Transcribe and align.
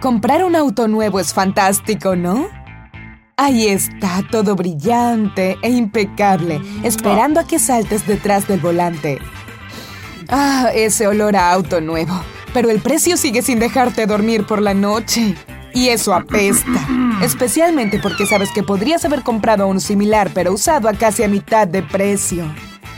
Comprar 0.00 0.44
un 0.44 0.56
auto 0.56 0.88
nuevo 0.88 1.20
es 1.20 1.34
fantástico, 1.34 2.16
¿no? 2.16 2.48
Ahí 3.36 3.68
está, 3.68 4.22
todo 4.30 4.56
brillante 4.56 5.58
e 5.60 5.68
impecable, 5.68 6.62
esperando 6.82 7.38
a 7.38 7.46
que 7.46 7.58
saltes 7.58 8.06
detrás 8.06 8.48
del 8.48 8.60
volante. 8.60 9.18
Ah, 10.30 10.70
ese 10.74 11.06
olor 11.06 11.36
a 11.36 11.52
auto 11.52 11.82
nuevo. 11.82 12.18
Pero 12.54 12.70
el 12.70 12.80
precio 12.80 13.18
sigue 13.18 13.42
sin 13.42 13.58
dejarte 13.58 14.06
dormir 14.06 14.46
por 14.46 14.62
la 14.62 14.72
noche. 14.72 15.34
Y 15.74 15.88
eso 15.88 16.14
apesta. 16.14 16.88
Especialmente 17.22 17.98
porque 17.98 18.24
sabes 18.24 18.50
que 18.52 18.62
podrías 18.62 19.04
haber 19.04 19.22
comprado 19.22 19.66
un 19.66 19.82
similar 19.82 20.30
pero 20.32 20.54
usado 20.54 20.88
a 20.88 20.94
casi 20.94 21.24
a 21.24 21.28
mitad 21.28 21.68
de 21.68 21.82
precio. 21.82 22.46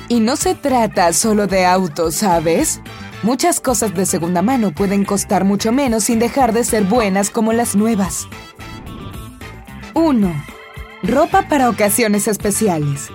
Y 0.08 0.20
no 0.20 0.36
se 0.36 0.54
trata 0.54 1.12
solo 1.12 1.48
de 1.48 1.66
autos, 1.66 2.14
¿sabes? 2.14 2.80
Muchas 3.22 3.60
cosas 3.60 3.94
de 3.94 4.04
segunda 4.04 4.42
mano 4.42 4.72
pueden 4.72 5.04
costar 5.04 5.44
mucho 5.44 5.70
menos 5.70 6.04
sin 6.04 6.18
dejar 6.18 6.52
de 6.52 6.64
ser 6.64 6.82
buenas 6.82 7.30
como 7.30 7.52
las 7.52 7.76
nuevas. 7.76 8.26
1. 9.94 10.44
Ropa 11.04 11.42
para 11.42 11.70
ocasiones 11.70 12.26
especiales. 12.26 13.10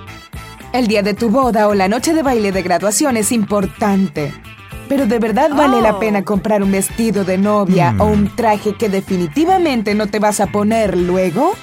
El 0.72 0.88
día 0.88 1.04
de 1.04 1.13
tu 1.13 1.30
boda 1.30 1.68
o 1.68 1.73
la 1.73 1.90
noche 1.90 2.13
de 2.13 2.23
baile 2.23 2.54
de 2.54 2.62
graduación 2.62 3.18
es 3.18 3.34
importante. 3.34 4.34
Pero 4.88 5.08
de 5.08 5.20
verdad 5.20 5.49
vale 5.54 5.82
la 5.82 5.99
pena 5.99 6.24
comprar 6.24 6.63
un 6.63 6.71
vestido 6.71 7.26
de 7.26 7.38
novia 7.38 7.94
o 7.99 8.05
un 8.05 8.34
traje 8.34 8.76
que 8.76 8.88
definitivamente 8.88 9.94
no 9.94 10.08
te 10.08 10.20
vas 10.20 10.40
a 10.40 10.48
poner 10.48 10.96
luego. 10.96 11.54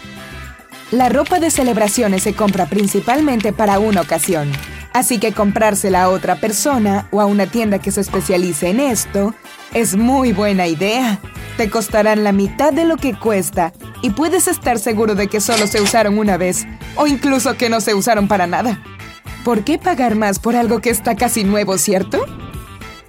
La 0.91 1.09
ropa 1.09 1.41
de 1.41 1.51
celebraciones 1.51 2.25
se 2.25 2.35
compra 2.35 2.67
principalmente 2.67 3.55
para 3.55 3.79
una 3.79 4.03
ocasión. 4.03 4.53
Así 4.95 5.19
que 5.19 5.33
comprársela 5.33 6.05
a 6.05 6.09
otra 6.09 6.37
persona 6.37 7.09
o 7.11 7.21
a 7.21 7.27
una 7.27 7.47
tienda 7.49 7.81
que 7.81 7.91
se 7.91 8.01
especialice 8.01 8.71
en 8.71 8.79
esto 8.79 9.35
es 9.75 9.97
muy 9.97 10.33
buena 10.33 10.69
idea. 10.69 11.19
Te 11.57 11.69
costarán 11.69 12.23
la 12.23 12.31
mitad 12.31 12.73
de 12.73 12.85
lo 12.85 12.97
que 12.97 13.19
cuesta 13.19 13.73
y 14.03 14.11
puedes 14.11 14.47
estar 14.47 14.79
seguro 14.79 15.17
de 15.17 15.27
que 15.27 15.41
solo 15.41 15.67
se 15.67 15.83
usaron 15.83 16.17
una 16.17 16.37
vez 16.37 16.65
o 16.95 17.09
incluso 17.09 17.57
que 17.57 17.69
no 17.69 17.81
se 17.81 17.93
usaron 17.93 18.29
para 18.29 18.47
nada. 18.47 18.81
¿Por 19.45 19.65
qué 19.65 19.79
pagar 19.79 20.15
más 20.15 20.39
por 20.39 20.55
algo 20.55 20.81
que 20.81 20.91
está 20.91 21.17
casi 21.17 21.43
nuevo, 21.43 21.77
cierto? 21.77 22.25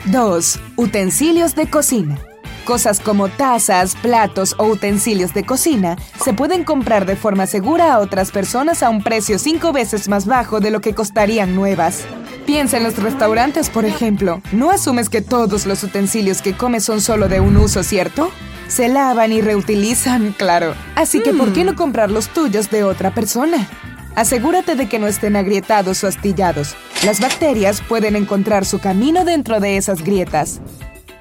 2. 0.05 0.59
Utensilios 0.77 1.53
de 1.53 1.69
cocina. 1.69 2.19
Cosas 2.65 2.99
como 2.99 3.29
tazas, 3.29 3.95
platos 3.95 4.55
o 4.57 4.65
utensilios 4.65 5.35
de 5.35 5.45
cocina 5.45 5.97
se 6.23 6.33
pueden 6.33 6.63
comprar 6.63 7.05
de 7.05 7.15
forma 7.15 7.45
segura 7.45 7.93
a 7.93 7.99
otras 7.99 8.31
personas 8.31 8.81
a 8.81 8.89
un 8.89 9.03
precio 9.03 9.37
cinco 9.37 9.71
veces 9.71 10.09
más 10.09 10.25
bajo 10.25 10.59
de 10.59 10.71
lo 10.71 10.81
que 10.81 10.95
costarían 10.95 11.53
nuevas. 11.53 12.05
Piensa 12.47 12.77
en 12.77 12.83
los 12.83 12.97
restaurantes, 12.97 13.69
por 13.69 13.85
ejemplo. 13.85 14.41
¿No 14.51 14.71
asumes 14.71 15.09
que 15.09 15.21
todos 15.21 15.67
los 15.67 15.83
utensilios 15.83 16.41
que 16.41 16.57
comes 16.57 16.83
son 16.83 17.01
solo 17.01 17.27
de 17.27 17.39
un 17.39 17.55
uso, 17.55 17.83
cierto? 17.83 18.31
Se 18.67 18.87
lavan 18.87 19.31
y 19.31 19.41
reutilizan, 19.41 20.33
claro. 20.35 20.73
Así 20.95 21.21
que, 21.21 21.33
¿por 21.33 21.53
qué 21.53 21.65
no 21.65 21.75
comprar 21.75 22.09
los 22.09 22.29
tuyos 22.29 22.71
de 22.71 22.83
otra 22.83 23.13
persona? 23.13 23.69
Asegúrate 24.15 24.75
de 24.75 24.89
que 24.89 24.97
no 24.97 25.05
estén 25.05 25.35
agrietados 25.35 26.03
o 26.03 26.07
astillados. 26.07 26.75
Las 27.03 27.19
bacterias 27.19 27.81
pueden 27.81 28.15
encontrar 28.15 28.65
su 28.65 28.79
camino 28.79 29.23
dentro 29.23 29.59
de 29.59 29.77
esas 29.77 30.03
grietas. 30.03 30.61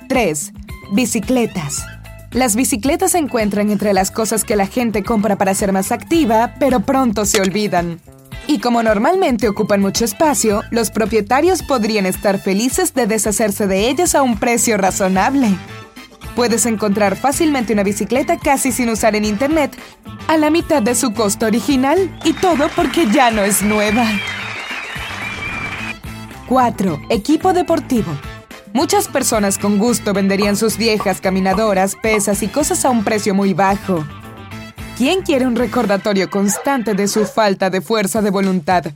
3. 0.09 0.53
Bicicletas. 0.93 1.85
Las 2.31 2.57
bicicletas 2.57 3.13
se 3.13 3.19
encuentran 3.19 3.71
entre 3.71 3.93
las 3.93 4.11
cosas 4.11 4.45
que 4.45 4.57
la 4.57 4.67
gente 4.67 5.03
compra 5.03 5.37
para 5.37 5.55
ser 5.55 5.73
más 5.73 5.93
activa, 5.93 6.55
pero 6.59 6.81
pronto 6.81 7.25
se 7.25 7.41
olvidan. 7.41 8.01
Y 8.47 8.59
como 8.59 8.83
normalmente 8.83 9.49
ocupan 9.49 9.81
mucho 9.81 10.05
espacio, 10.05 10.63
los 10.71 10.91
propietarios 10.91 11.63
podrían 11.63 12.07
estar 12.07 12.39
felices 12.39 12.93
de 12.93 13.07
deshacerse 13.07 13.67
de 13.67 13.89
ellas 13.89 14.15
a 14.15 14.23
un 14.23 14.37
precio 14.39 14.77
razonable. 14.77 15.57
Puedes 16.37 16.67
encontrar 16.67 17.17
fácilmente 17.17 17.73
una 17.73 17.85
bicicleta 17.85 18.39
casi 18.39 18.73
sin 18.73 18.91
usar 18.91 19.15
en 19.15 19.25
internet, 19.25 19.77
a 20.27 20.37
la 20.37 20.51
mitad 20.51 20.83
de 20.83 20.95
su 20.95 21.13
costo 21.13 21.47
original, 21.47 22.19
y 22.25 22.33
todo 22.33 22.69
porque 22.75 23.07
ya 23.11 23.31
no 23.31 23.43
es 23.43 23.63
nueva. 23.63 24.07
4. 26.49 27.01
Equipo 27.11 27.53
deportivo. 27.53 28.13
Muchas 28.75 29.07
personas 29.07 29.57
con 29.57 29.79
gusto 29.79 30.13
venderían 30.13 30.57
sus 30.57 30.77
viejas 30.77 31.21
caminadoras, 31.21 31.95
pesas 31.95 32.43
y 32.43 32.49
cosas 32.49 32.85
a 32.85 32.91
un 32.91 33.05
precio 33.05 33.33
muy 33.33 33.55
bajo. 33.55 34.05
¿Quién 34.99 35.23
quiere 35.23 35.47
un 35.47 35.55
recordatorio 35.55 36.29
constante 36.29 36.95
de 36.95 37.07
su 37.07 37.25
falta 37.25 37.71
de 37.71 37.81
fuerza 37.81 38.21
de 38.21 38.31
voluntad? 38.31 38.87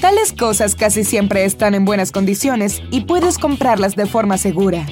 Tales 0.00 0.32
cosas 0.32 0.76
casi 0.76 1.02
siempre 1.02 1.44
están 1.44 1.74
en 1.74 1.84
buenas 1.84 2.12
condiciones 2.12 2.80
y 2.92 3.06
puedes 3.06 3.38
comprarlas 3.38 3.96
de 3.96 4.06
forma 4.06 4.38
segura. 4.38 4.86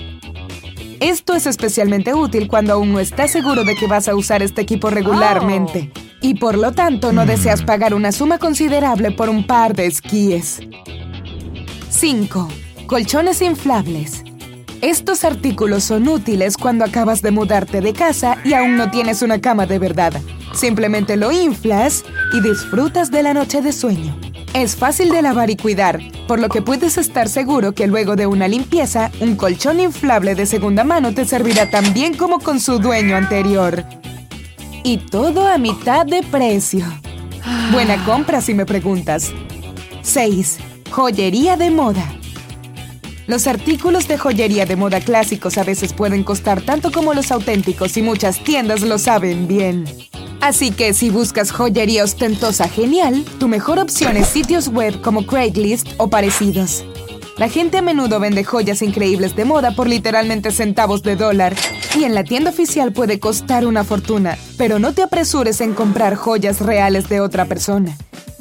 Esto 0.98 1.34
es 1.34 1.46
especialmente 1.46 2.12
útil 2.12 2.48
cuando 2.48 2.72
aún 2.72 2.92
no 2.92 2.98
estás 2.98 3.30
seguro 3.30 3.62
de 3.62 3.76
que 3.76 3.86
vas 3.86 4.08
a 4.08 4.16
usar 4.16 4.42
este 4.42 4.60
equipo 4.60 4.90
regularmente 4.90 5.92
y 6.20 6.34
por 6.34 6.58
lo 6.58 6.72
tanto 6.72 7.12
no 7.12 7.26
deseas 7.26 7.62
pagar 7.62 7.94
una 7.94 8.10
suma 8.10 8.38
considerable 8.38 9.12
por 9.12 9.28
un 9.28 9.46
par 9.46 9.76
de 9.76 9.86
esquíes. 9.86 10.58
5. 11.90 12.65
Colchones 12.86 13.42
inflables. 13.42 14.22
Estos 14.80 15.24
artículos 15.24 15.82
son 15.82 16.06
útiles 16.06 16.56
cuando 16.56 16.84
acabas 16.84 17.20
de 17.20 17.32
mudarte 17.32 17.80
de 17.80 17.92
casa 17.92 18.38
y 18.44 18.54
aún 18.54 18.76
no 18.76 18.92
tienes 18.92 19.22
una 19.22 19.40
cama 19.40 19.66
de 19.66 19.80
verdad. 19.80 20.12
Simplemente 20.54 21.16
lo 21.16 21.32
inflas 21.32 22.04
y 22.32 22.40
disfrutas 22.40 23.10
de 23.10 23.24
la 23.24 23.34
noche 23.34 23.60
de 23.60 23.72
sueño. 23.72 24.16
Es 24.54 24.76
fácil 24.76 25.10
de 25.10 25.20
lavar 25.20 25.50
y 25.50 25.56
cuidar, 25.56 26.00
por 26.28 26.38
lo 26.38 26.48
que 26.48 26.62
puedes 26.62 26.96
estar 26.96 27.28
seguro 27.28 27.72
que 27.72 27.88
luego 27.88 28.14
de 28.14 28.28
una 28.28 28.46
limpieza, 28.46 29.10
un 29.18 29.34
colchón 29.34 29.80
inflable 29.80 30.36
de 30.36 30.46
segunda 30.46 30.84
mano 30.84 31.12
te 31.12 31.24
servirá 31.24 31.68
tan 31.68 31.92
bien 31.92 32.14
como 32.16 32.38
con 32.38 32.60
su 32.60 32.78
dueño 32.78 33.16
anterior. 33.16 33.84
Y 34.84 34.98
todo 34.98 35.48
a 35.48 35.58
mitad 35.58 36.06
de 36.06 36.22
precio. 36.22 36.86
Buena 37.72 38.04
compra 38.04 38.40
si 38.40 38.54
me 38.54 38.64
preguntas. 38.64 39.32
6. 40.02 40.58
Joyería 40.92 41.56
de 41.56 41.70
moda. 41.72 42.04
Los 43.26 43.48
artículos 43.48 44.06
de 44.06 44.18
joyería 44.18 44.66
de 44.66 44.76
moda 44.76 45.00
clásicos 45.00 45.58
a 45.58 45.64
veces 45.64 45.92
pueden 45.92 46.22
costar 46.22 46.62
tanto 46.62 46.92
como 46.92 47.12
los 47.12 47.32
auténticos 47.32 47.96
y 47.96 48.02
muchas 48.02 48.38
tiendas 48.38 48.82
lo 48.82 48.98
saben 48.98 49.48
bien. 49.48 49.84
Así 50.40 50.70
que 50.70 50.94
si 50.94 51.10
buscas 51.10 51.50
joyería 51.50 52.04
ostentosa 52.04 52.68
genial, 52.68 53.24
tu 53.40 53.48
mejor 53.48 53.80
opción 53.80 54.16
es 54.16 54.28
sitios 54.28 54.68
web 54.68 55.00
como 55.00 55.26
Craigslist 55.26 55.88
o 55.96 56.08
parecidos. 56.08 56.84
La 57.36 57.48
gente 57.48 57.78
a 57.78 57.82
menudo 57.82 58.20
vende 58.20 58.44
joyas 58.44 58.80
increíbles 58.80 59.34
de 59.34 59.44
moda 59.44 59.72
por 59.72 59.88
literalmente 59.88 60.52
centavos 60.52 61.02
de 61.02 61.16
dólar 61.16 61.56
y 61.98 62.04
en 62.04 62.14
la 62.14 62.22
tienda 62.22 62.50
oficial 62.50 62.92
puede 62.92 63.18
costar 63.18 63.66
una 63.66 63.82
fortuna, 63.82 64.38
pero 64.56 64.78
no 64.78 64.92
te 64.92 65.02
apresures 65.02 65.60
en 65.60 65.74
comprar 65.74 66.14
joyas 66.14 66.60
reales 66.60 67.08
de 67.08 67.20
otra 67.20 67.44
persona. 67.44 67.96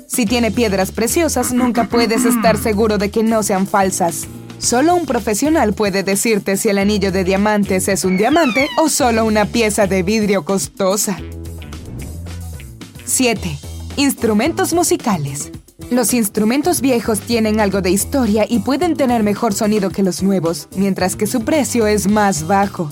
Si 0.05 0.27
tiene 0.27 0.51
piedras 0.51 0.91
preciosas, 0.91 1.51
nunca 1.53 1.85
puedes 1.85 2.23
estar 2.23 2.57
seguro 2.57 2.99
de 2.99 3.09
que 3.09 3.23
no 3.23 3.41
sean 3.41 3.65
falsas. 3.65 4.27
Solo 4.65 4.95
un 4.95 5.05
profesional 5.05 5.73
puede 5.73 6.01
decirte 6.01 6.57
si 6.57 6.69
el 6.69 6.79
anillo 6.79 7.11
de 7.11 7.23
diamantes 7.23 7.87
es 7.87 8.03
un 8.03 8.17
diamante 8.17 8.67
o 8.81 8.89
solo 8.89 9.23
una 9.23 9.45
pieza 9.45 9.85
de 9.85 10.01
vidrio 10.01 10.43
costosa. 10.43 11.19
7. 13.05 13.59
Instrumentos 13.97 14.73
musicales. 14.73 15.51
Los 15.91 16.15
instrumentos 16.15 16.81
viejos 16.81 17.19
tienen 17.19 17.59
algo 17.59 17.83
de 17.83 17.91
historia 17.91 18.47
y 18.49 18.57
pueden 18.57 18.95
tener 18.95 19.21
mejor 19.21 19.53
sonido 19.53 19.91
que 19.91 20.01
los 20.01 20.23
nuevos, 20.23 20.67
mientras 20.75 21.15
que 21.15 21.27
su 21.27 21.45
precio 21.45 21.85
es 21.85 22.07
más 22.07 22.47
bajo. 22.47 22.89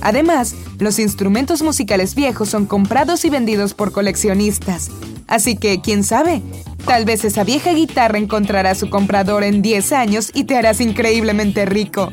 Además, 0.00 0.54
los 0.78 0.98
instrumentos 0.98 1.62
musicales 1.62 2.14
viejos 2.14 2.48
son 2.48 2.66
comprados 2.66 3.24
y 3.24 3.30
vendidos 3.30 3.74
por 3.74 3.92
coleccionistas. 3.92 4.90
Así 5.26 5.56
que, 5.56 5.80
quién 5.80 6.04
sabe, 6.04 6.42
tal 6.86 7.04
vez 7.04 7.24
esa 7.24 7.44
vieja 7.44 7.72
guitarra 7.72 8.18
encontrará 8.18 8.70
a 8.70 8.74
su 8.74 8.88
comprador 8.88 9.44
en 9.44 9.62
10 9.62 9.92
años 9.92 10.30
y 10.32 10.44
te 10.44 10.56
harás 10.56 10.80
increíblemente 10.80 11.66
rico. 11.66 12.10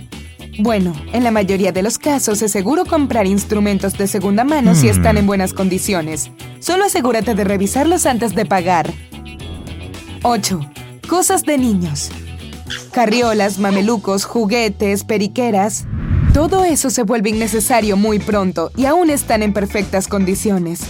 Bueno, 0.57 0.93
en 1.11 1.23
la 1.23 1.31
mayoría 1.31 1.73
de 1.73 1.83
los 1.83 1.97
casos 1.97 2.41
es 2.41 2.51
seguro 2.51 2.85
comprar 2.85 3.27
instrumentos 3.27 3.97
de 3.97 4.07
segunda 4.07 4.45
mano 4.45 4.73
si 4.73 4.87
están 4.87 5.17
en 5.17 5.27
buenas 5.27 5.53
condiciones. 5.53 6.31
Solo 6.59 6.85
asegúrate 6.85 7.35
de 7.35 7.43
revisarlos 7.43 8.05
antes 8.05 8.35
de 8.35 8.45
pagar. 8.45 8.93
8. 10.23 10.59
Cosas 11.09 11.43
de 11.43 11.57
niños. 11.57 12.09
Carriolas, 12.91 13.59
mamelucos, 13.59 14.23
juguetes, 14.23 15.03
periqueras. 15.03 15.85
Todo 16.35 16.65
eso 16.65 16.89
se 16.89 17.03
vuelve 17.03 17.29
innecesario 17.29 17.95
muy 17.95 18.19
pronto 18.19 18.69
y 18.75 18.87
aún 18.87 19.09
están 19.09 19.41
en 19.41 19.53
perfectas 19.53 20.09
condiciones. 20.09 20.81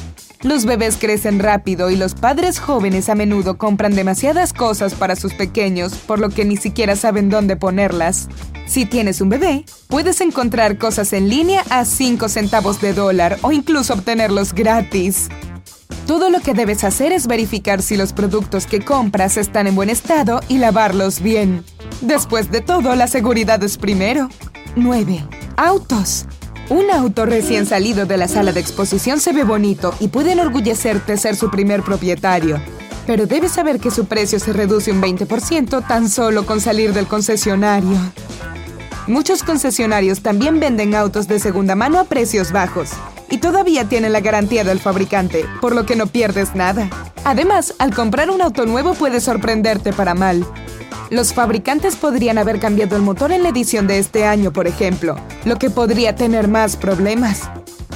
Los 0.41 0.65
bebés 0.65 0.97
crecen 0.99 1.37
rápido 1.37 1.91
y 1.91 1.95
los 1.95 2.15
padres 2.15 2.57
jóvenes 2.57 3.09
a 3.09 3.15
menudo 3.15 3.55
compran 3.55 3.93
demasiadas 3.93 4.53
cosas 4.53 4.95
para 4.95 5.15
sus 5.15 5.35
pequeños, 5.35 5.93
por 5.93 6.17
lo 6.17 6.29
que 6.29 6.45
ni 6.45 6.57
siquiera 6.57 6.95
saben 6.95 7.29
dónde 7.29 7.57
ponerlas. 7.57 8.27
Si 8.65 8.87
tienes 8.87 9.21
un 9.21 9.29
bebé, 9.29 9.65
puedes 9.87 10.19
encontrar 10.19 10.79
cosas 10.79 11.13
en 11.13 11.29
línea 11.29 11.63
a 11.69 11.85
5 11.85 12.27
centavos 12.27 12.81
de 12.81 12.93
dólar 12.93 13.37
o 13.43 13.51
incluso 13.51 13.93
obtenerlos 13.93 14.51
gratis. 14.51 15.29
Todo 16.07 16.31
lo 16.31 16.39
que 16.39 16.55
debes 16.55 16.83
hacer 16.83 17.11
es 17.11 17.27
verificar 17.27 17.83
si 17.83 17.97
los 17.97 18.13
productos 18.13 18.65
que 18.65 18.83
compras 18.83 19.37
están 19.37 19.67
en 19.67 19.75
buen 19.75 19.91
estado 19.91 20.39
y 20.47 20.57
lavarlos 20.57 21.21
bien. 21.21 21.63
Después 22.01 22.49
de 22.49 22.61
todo, 22.61 22.95
la 22.95 23.05
seguridad 23.05 23.63
es 23.63 23.77
primero. 23.77 24.27
9. 24.75 25.25
Autos. 25.55 26.25
Un 26.69 26.91
auto 26.91 27.25
recién 27.25 27.65
salido 27.65 28.05
de 28.05 28.17
la 28.17 28.27
sala 28.27 28.51
de 28.51 28.59
exposición 28.59 29.21
se 29.21 29.31
ve 29.31 29.43
bonito 29.43 29.93
y 29.99 30.09
puede 30.09 30.33
enorgullecerte 30.33 31.15
ser 31.15 31.35
su 31.37 31.49
primer 31.49 31.81
propietario. 31.81 32.59
Pero 33.07 33.25
debes 33.25 33.51
saber 33.51 33.79
que 33.79 33.91
su 33.91 34.05
precio 34.05 34.39
se 34.39 34.51
reduce 34.51 34.91
un 34.91 35.01
20% 35.01 35.87
tan 35.87 36.09
solo 36.09 36.45
con 36.45 36.59
salir 36.59 36.91
del 36.91 37.07
concesionario. 37.07 37.97
Muchos 39.07 39.43
concesionarios 39.43 40.21
también 40.21 40.59
venden 40.59 40.95
autos 40.95 41.27
de 41.27 41.39
segunda 41.39 41.75
mano 41.75 41.99
a 41.99 42.05
precios 42.05 42.51
bajos 42.51 42.89
y 43.29 43.37
todavía 43.37 43.87
tienen 43.87 44.11
la 44.11 44.19
garantía 44.19 44.63
del 44.63 44.79
fabricante, 44.79 45.45
por 45.61 45.73
lo 45.73 45.85
que 45.85 45.95
no 45.95 46.07
pierdes 46.07 46.55
nada. 46.55 46.89
Además, 47.23 47.75
al 47.79 47.93
comprar 47.93 48.29
un 48.29 48.41
auto 48.41 48.65
nuevo 48.65 48.93
puede 48.93 49.21
sorprenderte 49.21 49.93
para 49.93 50.15
mal. 50.15 50.45
Los 51.09 51.33
fabricantes 51.33 51.95
podrían 51.95 52.37
haber 52.37 52.59
cambiado 52.59 52.95
el 52.95 53.01
motor 53.01 53.31
en 53.31 53.43
la 53.43 53.49
edición 53.49 53.87
de 53.87 53.99
este 53.99 54.25
año, 54.25 54.51
por 54.51 54.67
ejemplo, 54.67 55.15
lo 55.45 55.57
que 55.57 55.69
podría 55.69 56.15
tener 56.15 56.47
más 56.47 56.77
problemas. 56.77 57.49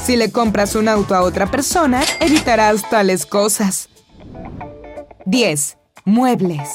Si 0.04 0.16
le 0.16 0.32
compras 0.32 0.76
un 0.76 0.88
auto 0.88 1.16
a 1.16 1.22
otra 1.22 1.48
persona, 1.48 2.02
evitarás 2.20 2.88
tales 2.90 3.26
cosas. 3.26 3.90
10. 5.26 5.78
Muebles. 6.06 6.70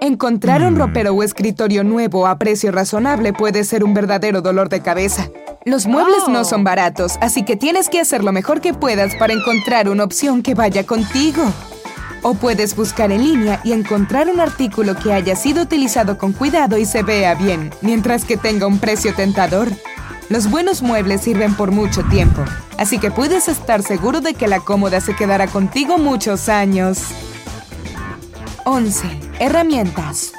Encontrar 0.00 0.62
un 0.62 0.74
mm. 0.74 0.78
ropero 0.78 1.12
o 1.12 1.22
escritorio 1.22 1.84
nuevo 1.84 2.26
a 2.26 2.38
precio 2.38 2.72
razonable 2.72 3.32
puede 3.34 3.64
ser 3.64 3.84
un 3.84 3.92
verdadero 3.92 4.40
dolor 4.40 4.70
de 4.70 4.80
cabeza. 4.80 5.28
Los 5.66 5.86
muebles 5.86 6.26
no 6.26 6.44
son 6.44 6.62
oh. 6.62 6.64
baratos, 6.64 7.18
así 7.20 7.44
que 7.44 7.56
tienes 7.56 7.90
que 7.90 8.00
hacer 8.00 8.24
lo 8.24 8.32
mejor 8.32 8.62
que 8.62 8.72
puedas 8.72 9.14
para 9.16 9.34
encontrar 9.34 9.90
una 9.90 10.04
opción 10.04 10.42
que 10.42 10.54
vaya 10.54 10.86
contigo. 10.86 11.42
O 12.22 12.34
puedes 12.34 12.76
buscar 12.76 13.12
en 13.12 13.24
línea 13.24 13.60
y 13.64 13.72
encontrar 13.72 14.28
un 14.28 14.40
artículo 14.40 14.94
que 14.94 15.12
haya 15.12 15.36
sido 15.36 15.62
utilizado 15.62 16.18
con 16.18 16.32
cuidado 16.32 16.76
y 16.76 16.84
se 16.84 17.02
vea 17.02 17.34
bien, 17.34 17.70
mientras 17.80 18.24
que 18.24 18.36
tenga 18.36 18.66
un 18.66 18.78
precio 18.78 19.14
tentador. 19.14 19.68
Los 20.28 20.50
buenos 20.50 20.82
muebles 20.82 21.22
sirven 21.22 21.54
por 21.54 21.72
mucho 21.72 22.04
tiempo, 22.04 22.44
así 22.78 22.98
que 22.98 23.10
puedes 23.10 23.48
estar 23.48 23.82
seguro 23.82 24.20
de 24.20 24.34
que 24.34 24.48
la 24.48 24.60
cómoda 24.60 25.00
se 25.00 25.16
quedará 25.16 25.46
contigo 25.46 25.98
muchos 25.98 26.48
años. 26.48 26.98
11. 28.64 29.08
Herramientas. 29.40 30.32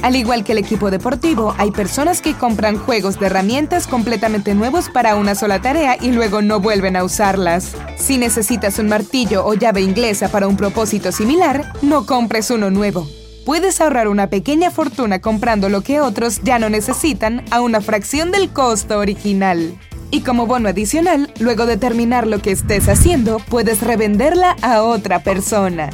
Al 0.00 0.14
igual 0.14 0.44
que 0.44 0.52
el 0.52 0.58
equipo 0.58 0.92
deportivo, 0.92 1.54
hay 1.58 1.72
personas 1.72 2.22
que 2.22 2.34
compran 2.34 2.78
juegos 2.78 3.18
de 3.18 3.26
herramientas 3.26 3.88
completamente 3.88 4.54
nuevos 4.54 4.88
para 4.88 5.16
una 5.16 5.34
sola 5.34 5.60
tarea 5.60 5.96
y 6.00 6.12
luego 6.12 6.40
no 6.40 6.60
vuelven 6.60 6.94
a 6.94 7.02
usarlas. 7.02 7.72
Si 7.96 8.16
necesitas 8.16 8.78
un 8.78 8.88
martillo 8.88 9.44
o 9.44 9.54
llave 9.54 9.80
inglesa 9.80 10.28
para 10.28 10.46
un 10.46 10.56
propósito 10.56 11.10
similar, 11.10 11.72
no 11.82 12.06
compres 12.06 12.50
uno 12.50 12.70
nuevo. 12.70 13.08
Puedes 13.44 13.80
ahorrar 13.80 14.06
una 14.06 14.28
pequeña 14.28 14.70
fortuna 14.70 15.20
comprando 15.20 15.68
lo 15.68 15.80
que 15.80 16.00
otros 16.00 16.42
ya 16.44 16.60
no 16.60 16.70
necesitan 16.70 17.44
a 17.50 17.60
una 17.60 17.80
fracción 17.80 18.30
del 18.30 18.50
costo 18.50 18.98
original. 18.98 19.76
Y 20.10 20.20
como 20.20 20.46
bono 20.46 20.68
adicional, 20.68 21.32
luego 21.40 21.66
de 21.66 21.76
terminar 21.76 22.26
lo 22.26 22.40
que 22.40 22.52
estés 22.52 22.88
haciendo, 22.88 23.40
puedes 23.48 23.82
revenderla 23.82 24.56
a 24.62 24.82
otra 24.82 25.22
persona, 25.22 25.90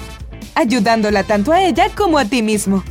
ayudándola 0.55 1.25
tanto 1.25 1.53
a 1.53 1.63
ella 1.63 1.89
como 1.97 2.19
a 2.19 2.27
ti 2.27 2.43
mismo. 2.43 2.85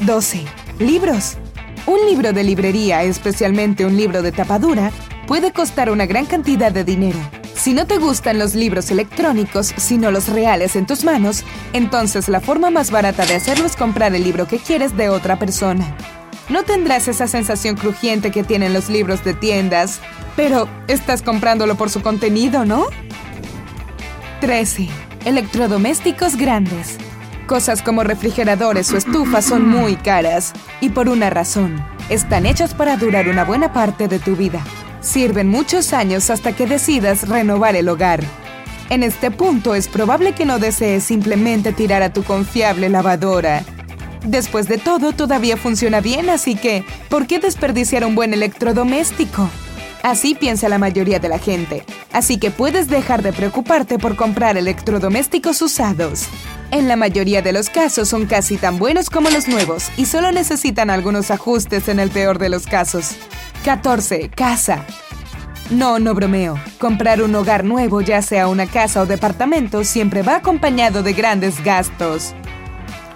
12. 0.00 0.44
Libros. 0.78 1.38
Un 1.86 1.98
libro 2.08 2.32
de 2.32 2.44
librería, 2.44 3.02
especialmente 3.02 3.86
un 3.86 3.96
libro 3.96 4.22
de 4.22 4.32
tapadura, 4.32 4.90
puede 5.26 5.52
costar 5.52 5.90
una 5.90 6.06
gran 6.06 6.26
cantidad 6.26 6.70
de 6.70 6.84
dinero. 6.84 7.18
Si 7.54 7.72
no 7.72 7.86
te 7.86 7.96
gustan 7.98 8.38
los 8.38 8.54
libros 8.54 8.90
electrónicos, 8.90 9.72
sino 9.76 10.10
los 10.10 10.28
reales 10.28 10.76
en 10.76 10.86
tus 10.86 11.04
manos, 11.04 11.44
entonces 11.72 12.28
la 12.28 12.40
forma 12.40 12.70
más 12.70 12.90
barata 12.90 13.24
de 13.24 13.36
hacerlo 13.36 13.66
es 13.66 13.76
comprar 13.76 14.14
el 14.14 14.24
libro 14.24 14.46
que 14.46 14.58
quieres 14.58 14.96
de 14.96 15.08
otra 15.08 15.38
persona. 15.38 15.96
No 16.48 16.62
tendrás 16.62 17.08
esa 17.08 17.26
sensación 17.26 17.76
crujiente 17.76 18.30
que 18.30 18.44
tienen 18.44 18.72
los 18.72 18.90
libros 18.90 19.24
de 19.24 19.34
tiendas, 19.34 20.00
pero 20.36 20.68
estás 20.86 21.22
comprándolo 21.22 21.76
por 21.76 21.90
su 21.90 22.02
contenido, 22.02 22.64
¿no? 22.64 22.86
13. 24.40 24.88
Electrodomésticos 25.24 26.36
grandes. 26.36 26.98
Cosas 27.46 27.80
como 27.80 28.02
refrigeradores 28.02 28.92
o 28.92 28.96
estufas 28.96 29.44
son 29.44 29.68
muy 29.68 29.94
caras, 29.94 30.52
y 30.80 30.88
por 30.88 31.08
una 31.08 31.30
razón. 31.30 31.80
Están 32.08 32.44
hechas 32.44 32.74
para 32.74 32.96
durar 32.96 33.28
una 33.28 33.44
buena 33.44 33.72
parte 33.72 34.08
de 34.08 34.18
tu 34.18 34.34
vida. 34.34 34.64
Sirven 35.00 35.48
muchos 35.48 35.92
años 35.92 36.28
hasta 36.30 36.52
que 36.52 36.66
decidas 36.66 37.28
renovar 37.28 37.76
el 37.76 37.88
hogar. 37.88 38.20
En 38.90 39.04
este 39.04 39.30
punto 39.30 39.76
es 39.76 39.86
probable 39.86 40.32
que 40.32 40.44
no 40.44 40.58
desees 40.58 41.04
simplemente 41.04 41.72
tirar 41.72 42.02
a 42.02 42.12
tu 42.12 42.24
confiable 42.24 42.88
lavadora. 42.88 43.62
Después 44.24 44.66
de 44.66 44.78
todo, 44.78 45.12
todavía 45.12 45.56
funciona 45.56 46.00
bien, 46.00 46.30
así 46.30 46.56
que, 46.56 46.84
¿por 47.08 47.28
qué 47.28 47.38
desperdiciar 47.38 48.04
un 48.04 48.16
buen 48.16 48.34
electrodoméstico? 48.34 49.48
Así 50.02 50.34
piensa 50.34 50.68
la 50.68 50.78
mayoría 50.78 51.20
de 51.20 51.28
la 51.28 51.38
gente. 51.38 51.84
Así 52.12 52.38
que 52.38 52.50
puedes 52.50 52.88
dejar 52.88 53.22
de 53.22 53.32
preocuparte 53.32 54.00
por 54.00 54.16
comprar 54.16 54.56
electrodomésticos 54.56 55.62
usados. 55.62 56.28
En 56.72 56.88
la 56.88 56.96
mayoría 56.96 57.42
de 57.42 57.52
los 57.52 57.70
casos 57.70 58.08
son 58.08 58.26
casi 58.26 58.56
tan 58.56 58.78
buenos 58.78 59.08
como 59.08 59.30
los 59.30 59.46
nuevos 59.46 59.90
y 59.96 60.06
solo 60.06 60.32
necesitan 60.32 60.90
algunos 60.90 61.30
ajustes 61.30 61.88
en 61.88 62.00
el 62.00 62.10
peor 62.10 62.38
de 62.38 62.48
los 62.48 62.66
casos. 62.66 63.16
14. 63.64 64.30
Casa. 64.30 64.84
No, 65.70 65.98
no 65.98 66.14
bromeo. 66.14 66.58
Comprar 66.78 67.22
un 67.22 67.34
hogar 67.34 67.64
nuevo, 67.64 68.00
ya 68.00 68.20
sea 68.20 68.48
una 68.48 68.66
casa 68.66 69.02
o 69.02 69.06
departamento, 69.06 69.84
siempre 69.84 70.22
va 70.22 70.36
acompañado 70.36 71.02
de 71.02 71.12
grandes 71.12 71.62
gastos. 71.62 72.34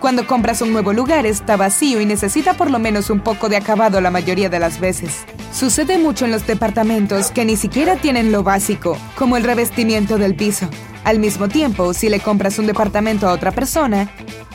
Cuando 0.01 0.27
compras 0.27 0.63
un 0.63 0.73
nuevo 0.73 0.93
lugar 0.93 1.27
está 1.27 1.57
vacío 1.57 2.01
y 2.01 2.07
necesita 2.07 2.55
por 2.55 2.71
lo 2.71 2.79
menos 2.79 3.11
un 3.11 3.21
poco 3.21 3.49
de 3.49 3.57
acabado 3.57 4.01
la 4.01 4.11
mayoría 4.11 4.49
de 4.49 4.59
las 4.59 4.81
veces. 4.81 5.25
Sucede 5.53 5.99
mucho 5.99 6.25
en 6.25 6.31
los 6.31 6.47
departamentos 6.47 7.31
que 7.31 7.45
ni 7.45 7.57
siquiera 7.57 7.97
tienen 7.97 8.33
lo 8.33 8.43
básico, 8.43 8.97
como 9.17 9.37
el 9.37 9.45
revestimiento 9.45 10.19
del 10.19 10.35
piso. 10.37 10.71
Al 11.05 11.19
mismo 11.19 11.49
tiempo, 11.49 11.95
si 11.95 12.09
le 12.09 12.21
compras 12.21 12.59
un 12.59 12.67
departamento 12.67 13.29
a 13.29 13.33
otra 13.33 13.53
persona, 13.53 14.11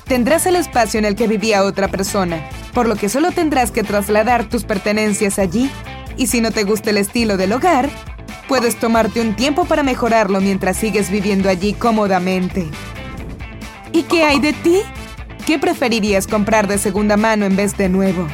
tendrás 0.06 0.46
el 0.46 0.56
espacio 0.56 1.00
en 1.00 1.06
el 1.06 1.16
que 1.16 1.28
vivía 1.28 1.64
otra 1.64 1.88
persona, 1.88 2.48
por 2.74 2.88
lo 2.88 2.96
que 2.96 3.10
solo 3.10 3.32
tendrás 3.32 3.72
que 3.72 3.84
trasladar 3.84 4.48
tus 4.48 4.64
pertenencias 4.64 5.40
allí. 5.40 5.72
Y 6.18 6.28
si 6.28 6.42
no 6.42 6.52
te 6.52 6.64
gusta 6.64 6.92
el 6.92 6.98
estilo 6.98 7.36
del 7.36 7.52
hogar, 7.52 7.90
puedes 8.48 8.78
tomarte 8.78 9.22
un 9.22 9.36
tiempo 9.36 9.66
para 9.66 9.84
mejorarlo 9.84 10.40
mientras 10.40 10.78
sigues 10.78 11.10
viviendo 11.10 11.50
allí 11.50 11.74
cómodamente. 11.74 12.68
¿Y 13.92 14.04
qué 14.04 14.24
hay 14.24 14.40
de 14.40 14.54
ti? 14.54 14.82
¿Qué 15.46 15.60
preferirías 15.60 16.28
comprar 16.28 16.68
de 16.68 16.78
segunda 16.78 17.18
mano 17.18 17.46
en 17.46 17.56
vez 17.56 17.76
de 17.76 17.90
nuevo? 17.90 18.28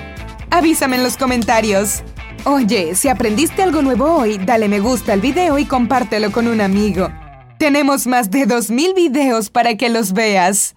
Avísame 0.49 0.97
en 0.97 1.03
los 1.03 1.17
comentarios. 1.17 2.03
Oye, 2.43 2.95
si 2.95 3.07
aprendiste 3.07 3.63
algo 3.63 3.81
nuevo 3.81 4.15
hoy, 4.15 4.37
dale 4.37 4.67
me 4.67 4.79
gusta 4.79 5.13
al 5.13 5.21
video 5.21 5.57
y 5.59 5.65
compártelo 5.65 6.31
con 6.31 6.47
un 6.47 6.61
amigo. 6.61 7.09
Tenemos 7.61 8.07
más 8.07 8.31
de 8.31 8.47
2.000 8.47 8.95
videos 8.95 9.51
para 9.51 9.77
que 9.77 9.89
los 9.89 10.13
veas. 10.13 10.73